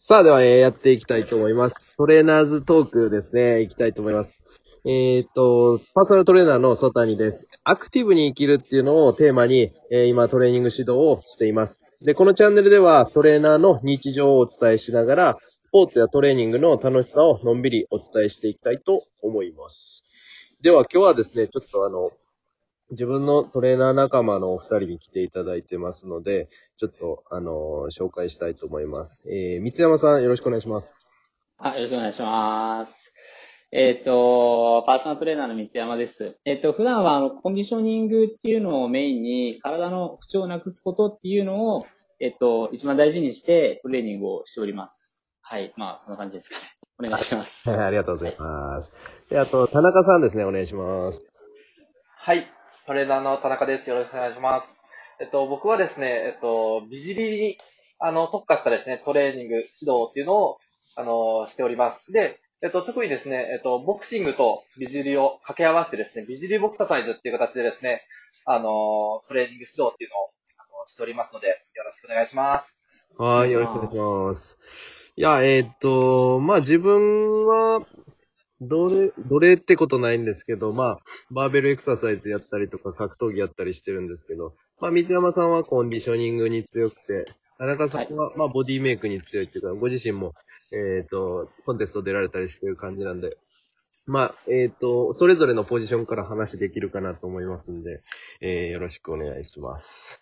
[0.00, 1.92] さあ、では、えーやっていきたいと思います。
[1.96, 4.32] トレーナーズトークですね、いきたいと思います。
[4.84, 7.48] えーっと、パーソナルトレーナーのソタニです。
[7.64, 11.80] アクティブに生きるっていうのをテーマに、えー今トレーニング指導をしています。
[12.00, 20.04] で、このチャンネルではトレーナーの日常をお伝えしながら、スポーツやトレーニングの楽しさをのんびりお伝えしていきたいと思います。
[20.62, 22.12] では、今日はですね、ちょっとあの、
[22.90, 26.48] 自分のトレーナー仲間のお二人に来ていただいてますので、
[26.78, 29.28] ちょっと、あの紹介したいと思います。
[29.30, 30.94] えー、三山さん、よろしくお願いします。
[31.58, 33.12] あ、よろしくお願いします。
[33.70, 36.38] えっ、と、パーソナルトレーナーの三山です。
[36.46, 41.86] えっ、と、普段はあのコンディショニングっていうのをメインに、体の不調をなくすことっていうのを、
[42.20, 45.20] えっ、と、一番大事にしてトレーニングをしております。
[45.42, 45.74] はい。
[45.76, 46.62] まあ、そんな感じですかね。
[46.98, 47.68] お願いします。
[47.68, 48.92] はい、ありがとうございます。
[49.28, 51.22] で、あと、田中さんですね、お願いします。
[52.16, 52.57] はい。
[52.88, 53.90] トレーナーの田中です。
[53.90, 54.68] よろしくお願いします。
[55.20, 57.58] えっと、僕はですね、えっと、美尻に、
[57.98, 60.58] あの、特化したですね、トレーニング、指導っていうのを、
[60.96, 62.10] あの、しております。
[62.10, 68.04] で、えっと、特にですね、えっと、ボクシングと美尻を掛け合わせてですね、美尻ボクササイズっていう形でですね、
[68.46, 72.74] あの、トレーニング指導っていうのを、あの、しておりますので、よろしくお願いします。
[73.18, 74.58] はい、よろしくお願いします。
[75.14, 77.86] いや、えーっと、まあ、自分は、
[78.60, 80.98] どれ、どれってことないんですけど、まあ、
[81.30, 87.26] バーベルエクササイズやったりとか、格闘技やったりしてるんですけど、まあ、三山さんはコンディショニングに強くて、
[87.58, 90.34] 田中さんは、まあ、ボディメイクに強いっていうか、ご自身も、
[90.72, 93.36] えーっと、コンテスト出られたりしてる感じなんで、
[94.06, 98.02] まあ、えーっと、それぞれのポジションから話できるかなと思いますんで、
[98.40, 100.20] えー、よろしくお願いします。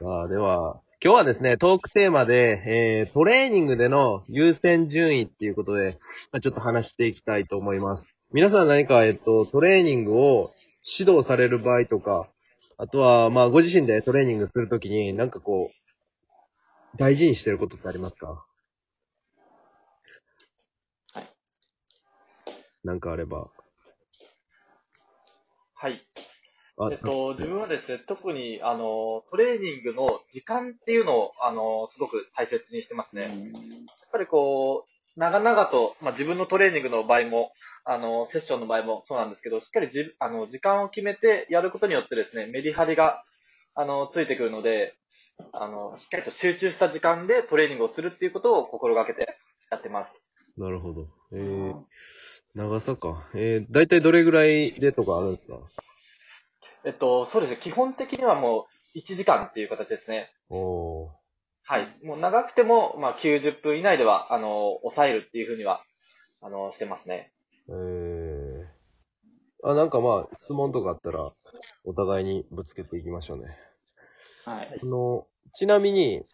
[0.00, 5.98] さあ、では、今日はですね、トークテーマで、えー、トレーニングでの優先順位っていうことで、
[6.30, 8.14] まあ、ちょっと話していきたいと思います。
[8.32, 10.52] 皆さん何か、えっと、トレーニングを
[10.98, 12.28] 指導される場合とか、
[12.78, 18.46] あとは、まあ、ご自身でトレーニングするときに、なんかこう、大事にしてることってありますか？
[21.14, 21.28] はい。
[22.84, 23.48] なんかあれば。
[25.74, 26.06] はい。
[26.86, 33.22] あえっと、自分はですね、特に、あの、トレーニングの時間っていうのを、あの、すごく大切にしてますね。
[33.22, 33.32] やっ
[34.10, 37.52] ぱりこう、長々と、まあ、自分のトレーニングの場合も、
[37.84, 43.22] あの、セッションの場合もそうなんですけど、しっかりじあの時間を決めてやることによってですね、メリハリが、
[43.74, 44.94] あの、ついてくるので、
[45.52, 49.36] あの、しっかりと集中した時間でトレーニングをするっていうことを心がけて
[49.70, 50.14] やってます。
[50.56, 51.08] なるほど。
[51.32, 51.74] えー、
[52.54, 53.28] 長さか。
[53.34, 55.58] えー、だいたいどれぐらいでとかあるんですか？
[56.84, 60.30] えっと、そうですね、基本的にはもう1時間っていう形ですね。
[60.50, 61.10] おー。
[61.64, 61.96] はい。
[62.04, 65.84] もう長くても、まあ、90分以内では、あの、抑えるっていうふうには、
[66.40, 67.32] あの、してますね。
[67.68, 68.66] えー。
[69.64, 71.32] あ、なんかまあ、質問とかあったら、
[71.84, 73.56] お互いにぶつけていきましょうね。
[74.44, 74.80] はい。
[74.82, 76.24] あの、ちなみに、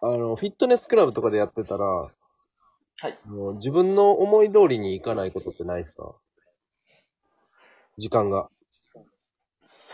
[0.00, 3.18] あの、フィットネスクラブとかでやってたら、はい。
[3.26, 6.14] あの自分の思い通りにいかないことってないですか？
[7.98, 8.48] 時間が。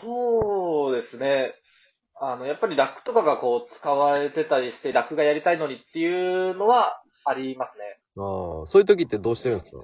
[0.02, 1.54] そうですね。
[2.20, 7.84] あの、やっぱりラックとかがこう、使われてたりして、ラックがやりたいのにっていうのはありますね。
[8.18, 9.82] ああ、そういう時ってどうしてるんですか？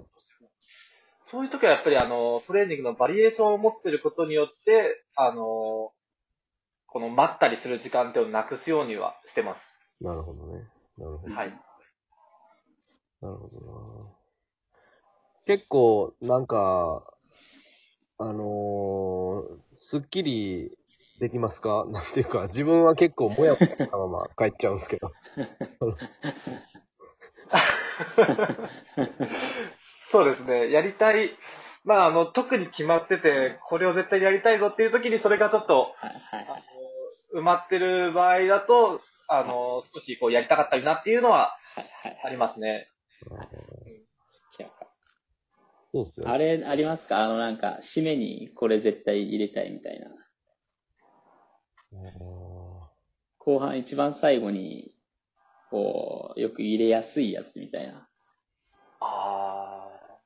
[1.28, 5.92] そういう時はやっぱりあの、トレーニングのバリエーションを持ってることによって、あの、
[6.86, 9.60] この待ったりする時間っていうのをなくすようにはしてます。
[10.00, 10.64] なるほどね。
[10.98, 11.34] なるほど。
[11.34, 11.48] はい。
[13.22, 14.16] なるほどな。
[15.46, 17.02] 結構、なんか、
[18.18, 20.76] あのー、すっきり
[21.20, 21.84] できますか？
[21.90, 25.12] なんていうか、自分は結構もやもやしたまま帰っちゃうんですけど。
[30.10, 30.70] そうですね。
[30.70, 31.36] やりたい。
[31.84, 35.94] まあ、あの、特に決まってて、これを絶対やりたいぞっていう時に、それがちょっと、
[37.34, 41.56] 埋まってる場合だと、あの、少しこうやりたかったりなっていうのは。
[42.24, 42.88] ありますね。
[45.92, 46.32] そうっすよね。
[46.32, 47.24] あれ、ありますか？
[47.24, 50.08] あの、なんか、締めにこれ絶対入れたいみたいな。
[53.38, 54.92] 後半一番最後に、
[55.70, 58.08] こう、よく入れやすいやつみたいな。
[59.00, 60.18] ああ。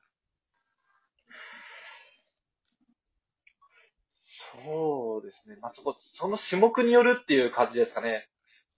[4.63, 5.55] そうですね。
[5.61, 8.27] まあ、そこ、その種目によるっていう感じですかね。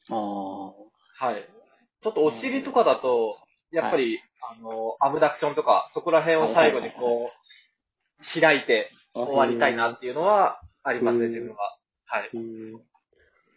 [0.09, 1.25] ああ。
[1.25, 1.49] はい。
[2.01, 3.37] ちょっとお尻とかだと、
[3.73, 11.77] やっぱり、あの、アブダクションとか、そこら辺を最後にこう、開いて終わりたいなっていうのはありますね、うん自分は。
[12.05, 12.29] はい。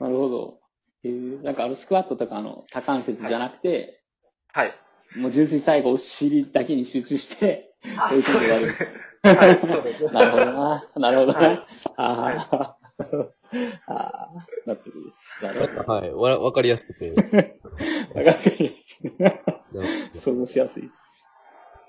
[0.00, 0.58] なるほど。
[1.04, 4.02] へーなんかあのスクワットとかの多関節じゃなくて、
[4.52, 4.74] はい。
[5.16, 8.74] もう純粋に最後お尻だけに集中して、あ追い込んで終わる。
[9.22, 10.12] はい。
[10.12, 10.90] なるほどな。
[10.96, 11.48] なるほどな。
[11.48, 11.66] はい
[11.96, 12.75] ああ、
[13.87, 15.43] ああ、納得です。
[15.43, 15.93] なるほど。
[15.93, 16.12] はい。
[16.12, 17.10] わ、わかりやすくて。
[18.14, 19.00] わかりです。
[19.19, 20.94] なるほど想像しやすいです。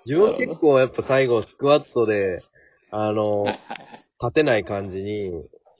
[0.05, 2.43] 自分は結構やっぱ最後スクワットで、
[2.91, 4.05] あの、はいはいはい。
[4.21, 5.31] 立てない感じに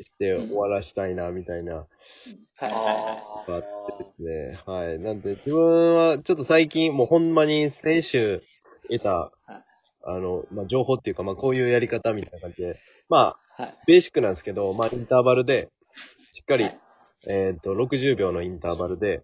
[0.02, 1.88] して終わらしたいな、みたいな、は
[2.62, 3.62] いはいはがあっ
[3.98, 4.60] てですね。
[4.66, 5.00] はい。
[5.00, 8.42] なんで自分はちょっと最近もうほんまに先週
[8.90, 9.64] 得たはい、
[10.06, 12.80] あの、まあ、情報っていうか、まあ、こういうやり方みたいな感じで、
[13.10, 13.47] まあ、い。
[13.58, 13.78] はい。
[13.88, 15.70] ベーシックなんですけど、まあ、インターバルで、
[16.32, 16.80] しっかり、はい
[17.28, 19.24] えっ、と、60秒のインターバルで、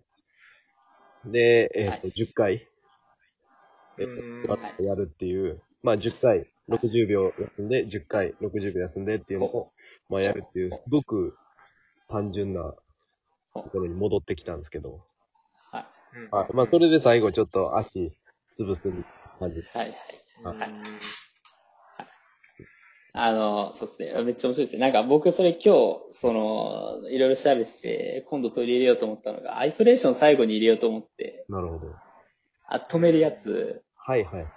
[1.25, 2.67] で、えっ、と、はい10回、
[3.99, 4.43] えっ、うん
[4.77, 9.71] と、やるっていう、まあ、10回、60秒休んで、10回、60秒休んでっていうのを、
[10.09, 11.37] まあ、やるっていう、すごく
[12.09, 12.73] 単純な
[13.53, 15.01] ところに戻ってきたんですけど、
[15.71, 15.85] はい。
[16.17, 16.53] うんはい。
[16.53, 18.11] まあ、それで最後ちょっと足
[18.51, 18.81] 潰す
[19.39, 19.61] 感じ。
[19.73, 19.95] はいはい。
[20.43, 20.69] うんはい
[23.15, 24.23] あの、そうですね。
[24.23, 24.79] めっちゃ面白いですね。
[24.79, 31.93] なんか僕それ今日、その、いろいろ調べてて、今度取り入れようと思ったのが、アイソレーション最後に入れようと思って、なるほど。
[32.67, 34.47] あ、止めるやつ、はいはい。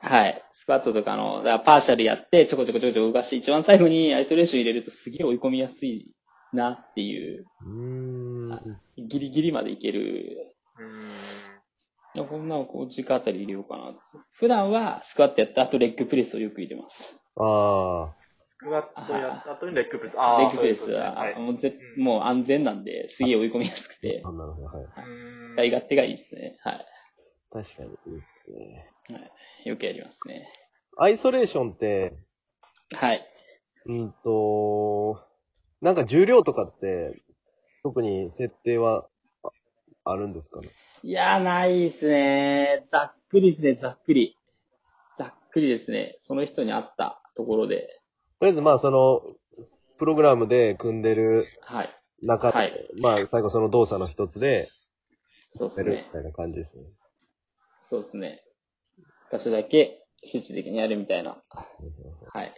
[0.00, 0.44] はい。
[0.52, 6.12] スクワットとかの、だからパーシャルやって、ちょこちょこちょこちょこ動かして、一番最後にアイソレーション入れるとすげえ追い込みやすい
[6.52, 8.80] なっていう、うーん。
[8.98, 10.54] ギリギリまでいける。
[10.78, 11.33] うん
[12.22, 13.94] こんなのこう時間あたり入れようかな。
[14.32, 17.16] 普段はスクワットやった後レッグプレスをよく入れます。
[17.36, 18.14] あ
[18.46, 20.14] スクワットやった後にレッグプレス。
[20.16, 24.66] あレあ、ッグプレスは、ですねもうぜうんもう安全なんで、すげえ追い込みやすくてあ。、なるほど。
[24.68, 24.86] はい。
[25.50, 26.56] 使い勝手がいいですね。
[26.62, 26.80] は
[27.50, 28.90] 確かにいいですね。
[29.10, 29.12] い。
[29.14, 29.18] は
[29.64, 30.48] い、よくやりますね。
[30.96, 32.14] アイソレーションって、
[32.92, 33.26] はい。
[33.86, 35.20] うんと、
[35.80, 37.14] なんか重量とかって、
[37.82, 39.08] 特に設定は
[40.04, 40.68] ああるんですかね？
[41.02, 42.84] いやー、ないですね。
[42.88, 44.36] ざっくりですね、ざっくり。
[45.16, 46.16] ざっくりですね。
[46.18, 48.00] その人に合ったところで。
[48.38, 49.22] とりあえずまあその、
[49.98, 51.90] プログラムで組んでるはい。
[52.22, 54.68] 中で、はいまあ最後その動作の一つで
[55.54, 56.12] そうでするみ。
[56.12, 56.84] たいな感じですね。
[57.88, 58.42] そうですね。
[59.30, 61.42] 箇所だけ集中的にやるみたいな。
[62.32, 62.54] はい。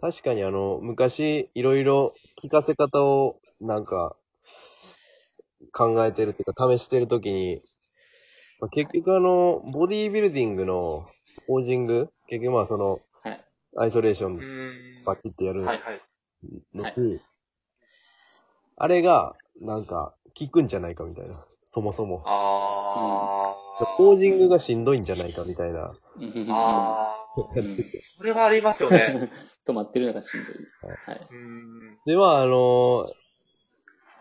[0.00, 4.16] 確かにあの、昔いろいろ聞かせ方をなんか
[5.72, 7.62] 考えてるっていうか試してるときに、
[8.60, 11.06] まあ結局あの、ボディービルディングの
[11.46, 13.44] ポージング、結局まあその、はい。
[13.76, 16.00] アイソレーションうんバッキってやるのはいはい。
[18.76, 21.46] あれが、なんか、効くんじゃないかみたいな。
[21.64, 22.22] そもそも。
[22.26, 23.96] ああ。
[23.96, 25.92] ポージングがしんどいんじゃないかみたいな。
[26.50, 27.18] ああ。
[27.54, 27.76] うん
[28.18, 29.30] それはありますよね。
[29.66, 30.54] 止まってるのがしんどい。
[31.06, 31.28] はい。
[31.30, 31.98] うん。
[32.04, 33.06] で、まあ、あの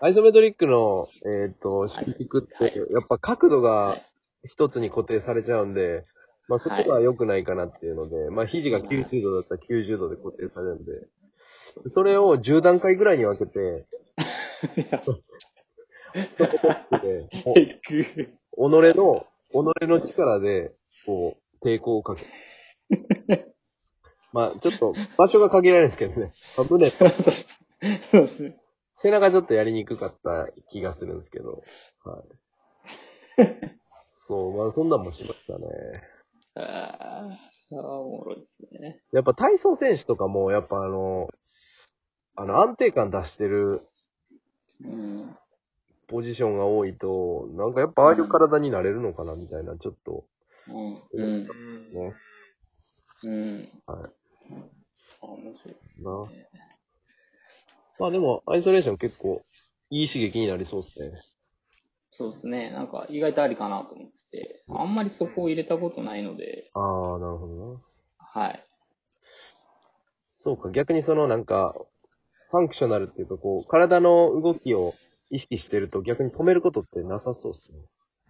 [0.03, 1.09] アイソメトリックの、
[1.43, 4.05] えっ、と、はいシピクって、はいやっぱ角度がはい。
[4.43, 6.03] 一つに固定されちゃうんで、
[6.47, 10.91] まあ、そこが良くないかなっていうので、まあ、肘が90度だったら90度で固定されるんで、
[11.87, 13.85] それを10段階ぐらいに分けて、
[18.57, 19.55] 己の、己
[19.87, 20.71] の力で、
[21.05, 22.25] こう、抵抗をかけ
[22.89, 23.53] る。
[24.33, 26.33] まあ、ちょっと、場所が限られるんですけどね。
[26.57, 28.60] まあ胸、 そうですね。
[29.01, 31.63] 背中ちょっとやりにくかった気がするんですけど。
[32.05, 33.45] はい。
[33.99, 35.65] そう、まあ、そんなんもしましたね。
[36.55, 39.01] あーあー、おもろいですね。
[39.11, 41.29] やっぱ体操選手とかも、やっぱあの、
[42.35, 43.81] あの、安定感出してる
[44.83, 45.37] うん。
[46.07, 50.25] ポジションが多いと、なんかやっぱああいう体になれるのかな、みたいな、ちょっと。
[51.13, 51.23] うん。
[51.23, 51.47] うん。
[51.47, 52.15] うんね
[53.23, 53.69] うん。
[53.87, 54.11] はい。
[55.21, 56.50] あ面白いですなね。
[58.01, 59.43] まあでも、アイソレーション結構、
[59.91, 61.21] いい刺激になりそうですね。
[62.09, 62.71] そうですね。
[62.71, 67.81] なんか意外とありかなと思ってて、あんまりそこを入れたことないので、ああ、なるほどな。
[68.17, 68.63] はい。
[70.27, 71.75] そうか、逆にそのなんか、
[72.49, 74.93] ファンクショナルっていうか、こう、体の動きを
[75.29, 77.77] 意識してると逆に止めることってなさそうですね。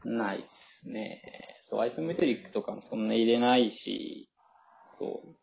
[0.03, 1.21] ないですね。
[1.61, 4.27] そう、アイソメトリックとかもそんな入れないし、
[4.99, 5.40] そう。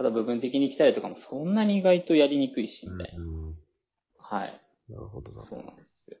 [0.00, 3.22] あと部分的に来たりとかもそんなに意外とやりにくいし、みたいな。
[3.22, 3.54] うん。
[4.18, 4.60] はい。
[4.88, 5.40] なるほどな。
[5.42, 6.16] そうなんですよ。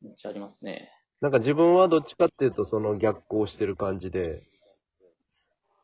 [0.00, 0.90] めっちゃありますね。
[1.20, 4.42] なんか自分はどっちかっていうとその逆行してる感じで、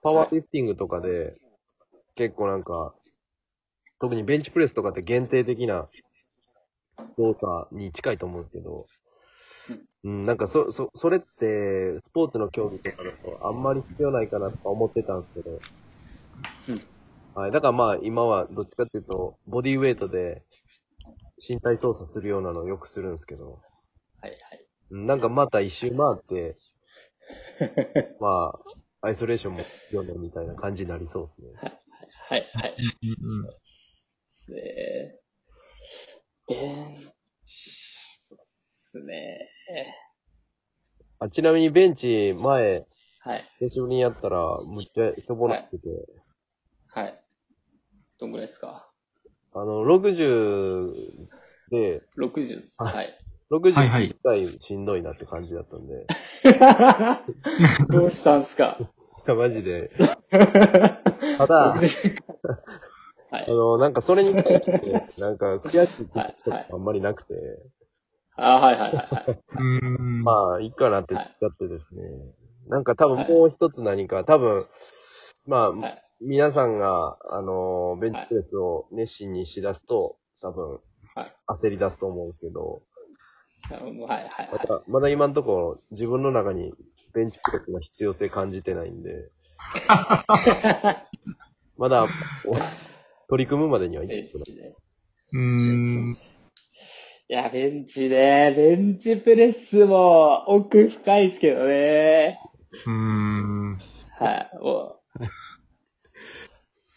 [0.02, 1.34] パワーリフティングとかで、
[2.14, 2.94] 結構なんか、
[3.98, 5.90] 特にベンチプレスとかって限定的な
[7.18, 8.86] 動作に近いと思うんですけど、
[10.04, 15.60] うん、なんかそ、そ、それって、スポーツの競技とかだとあんまり必要ないかなとか思ってたんですけど、うん
[17.35, 17.50] はい。
[17.52, 20.42] だからまあ今はどっちかっていうと、ボディウェイトで
[21.46, 23.61] 身体操作するようなのをよくするんですけど、
[24.20, 24.32] はい
[24.90, 26.54] うんなんかまた一周回って、
[28.20, 28.52] ま
[29.02, 31.49] あ、アイソレーションも読んでみたいな感じになりそうですね。
[31.56, 31.80] はい。
[32.28, 32.76] はい、はい。
[34.26, 35.18] すね。
[36.49, 37.12] ベン
[37.44, 37.70] チ、
[38.28, 39.50] そうっすね。
[41.18, 42.87] あちなみにベンチ前、
[43.20, 43.44] はい。
[43.58, 45.88] 久しぶりにやったら、むっちゃ人もらってて、
[46.96, 47.20] はい。
[48.18, 48.86] どんぐらいですか？
[49.54, 51.28] あの、60
[51.70, 52.62] で、?60。
[52.78, 53.18] はいはい。
[53.50, 56.06] 60はいはい回しんどいなって感じだったんで、
[57.90, 58.78] どうしたんすか？
[58.80, 58.84] い
[59.30, 59.90] やマジで。
[60.30, 61.74] ただ、
[63.30, 63.44] はい。
[63.46, 67.34] あの、なんかそれに関して、なんか悔しい気持ちとはいかあんまりなくて、
[68.36, 69.24] あはいはいはいはい。
[69.30, 69.60] うー
[69.98, 70.22] ん。
[70.24, 72.02] まあ、いいかなって言っちゃってですね。
[72.68, 74.66] なんか多分もう一つ何か、多分、
[75.46, 76.02] まあ、はい。
[76.20, 80.80] 皆さんが、あの、ベンチプレスを熱心にしだすと、多分、はい
[81.49, 82.82] 焦り出すと思うんですけど、
[83.70, 83.88] はいは
[84.20, 86.75] いはいまだ、まだ今のところ自分の中に
[87.14, 89.30] ベンチプレスの必要性感じてないんで、
[91.78, 92.08] まだ、お
[93.28, 94.28] 取り組むまでにはいいベン。
[94.44, 94.75] チね。
[95.32, 96.18] うーん。
[97.28, 98.52] いや、ベンチね。
[98.56, 102.38] ベンチプレスも奥深いですけどね。
[102.87, 103.76] うーん。
[104.18, 104.50] はい。
[104.62, 105.00] も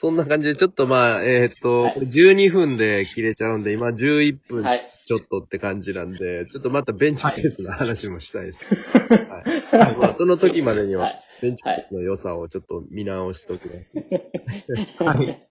[0.02, 4.90] そんな感じで、ちょっとまあ、えーっと、はいこれ12分で切れちゃうんで、今11う、分はい。
[5.04, 8.60] ちょっとって感じなんで、ちょっとまたベンチプレスの話もしたいです。
[9.76, 9.98] はい。
[9.98, 13.88] まあ、その時までには、はいベンチプレスの良さをちょっと見直しとくね。
[15.00, 15.42] はい。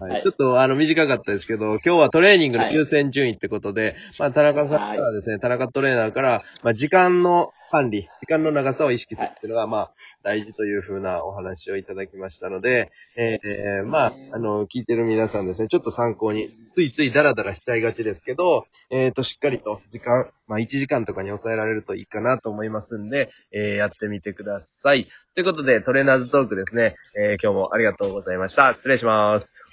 [0.00, 0.06] は。
[0.06, 9.92] はいいちょっと、あの、短かったですけど、今日はトレーニングの優先順位ってことで、まあ、田中さんからですね、田中トレーナーから、まあ、時間の管理、時間の長さを意識するっていうのが、まあ、
[10.22, 25.08] 大事というふうなお話をいただきましたので、えーまあ、あの、聞いてる皆さんですね、ちょっと参考に、ついついダラダラしちゃいがちですけど、えっ、と、しっかりと時間、まあ、1時間とかに抑えられるといいかなと思いますんで、えーやってみてください。
[25.34, 28.72] ということで、トレーナーズトークですね、えー今日もありがとうございました。
[28.72, 29.64] 失礼します。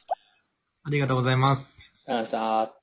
[0.83, 1.67] ありがとうございます。
[2.07, 2.80] ありがとうございました。